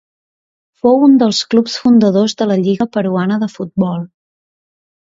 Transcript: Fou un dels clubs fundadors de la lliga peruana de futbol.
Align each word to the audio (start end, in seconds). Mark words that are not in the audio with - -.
Fou 0.85 1.05
un 1.07 1.13
dels 1.25 1.41
clubs 1.53 1.77
fundadors 1.83 2.37
de 2.41 2.49
la 2.55 2.59
lliga 2.65 2.91
peruana 2.99 3.41
de 3.47 3.55
futbol. 3.61 4.05